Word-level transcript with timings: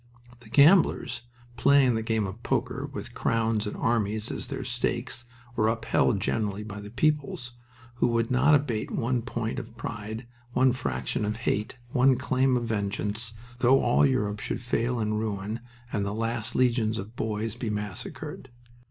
The 0.39 0.49
gamblers, 0.49 1.21
playing 1.57 1.93
the 1.93 2.01
game 2.01 2.25
of 2.25 2.41
"poker," 2.41 2.89
with 2.91 3.13
crowns 3.13 3.67
and 3.67 3.77
armies 3.77 4.31
as 4.31 4.47
their 4.47 4.63
stakes, 4.63 5.25
were 5.55 5.67
upheld 5.69 6.19
generally 6.19 6.63
by 6.63 6.81
the 6.81 6.89
peoples, 6.89 7.51
who 7.97 8.07
would 8.07 8.31
not 8.31 8.55
abate 8.55 8.89
one 8.89 9.21
point 9.21 9.59
of 9.59 9.77
pride, 9.77 10.25
one 10.53 10.73
fraction 10.73 11.23
of 11.23 11.37
hate, 11.45 11.77
one 11.91 12.17
claim 12.17 12.57
of 12.57 12.63
vengeance, 12.63 13.33
though 13.59 13.79
all 13.79 14.03
Europe 14.03 14.39
should 14.39 14.63
fall 14.63 14.99
in 14.99 15.13
ruin 15.19 15.59
and 15.93 16.03
the 16.03 16.15
last 16.15 16.55
legions 16.55 16.97
of 16.97 17.15
boys 17.15 17.55
be 17.55 17.69
massacred. 17.69 18.49